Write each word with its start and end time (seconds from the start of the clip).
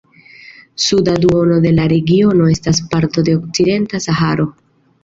Suda 0.85 1.13
duono 1.25 1.59
de 1.67 1.75
la 1.81 1.85
regiono 1.93 2.49
estas 2.55 2.83
parto 2.95 3.29
de 3.31 3.39
Okcidenta 3.43 4.07
Saharo. 4.11 4.53